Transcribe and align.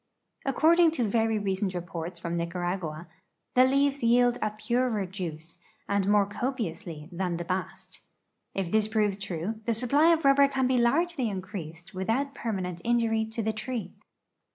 According 0.47 0.89
to 0.93 1.03
ver}^ 1.07 1.27
recent 1.45 1.73
re[)orts 1.73 2.19
from 2.19 2.35
Nicaragua, 2.35 3.07
the 3.53 3.65
leaves 3.65 3.99
jdeld 3.99 4.39
a 4.41 4.49
purer 4.49 5.05
juice, 5.05 5.59
and 5.87 6.07
more 6.07 6.25
copiously, 6.25 7.07
than 7.11 7.37
the 7.37 7.45
bast. 7.45 8.01
If 8.55 8.71
this 8.71 8.87
proves 8.87 9.19
true, 9.19 9.61
the 9.65 9.73
sui)ply 9.73 10.11
of 10.11 10.25
rubber 10.25 10.47
can 10.47 10.65
be 10.65 10.79
largely 10.79 11.29
increased 11.29 11.93
with 11.93 12.09
out 12.09 12.33
permanent 12.33 12.81
injury 12.83 13.25
to 13.27 13.43
the 13.43 13.53
tree. 13.53 13.93